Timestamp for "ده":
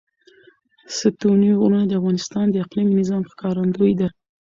3.99-4.07